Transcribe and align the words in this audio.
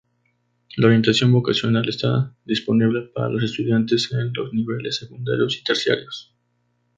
La 0.77 0.87
orientación 0.87 1.31
vocacional 1.31 1.87
está 1.87 2.35
disponible 2.43 3.11
para 3.13 3.29
los 3.29 3.43
estudiantes 3.43 4.09
en 4.11 4.33
los 4.33 4.51
niveles 4.51 4.95
secundarios 4.97 5.55
y 5.59 5.63
terciarios. 5.63 6.35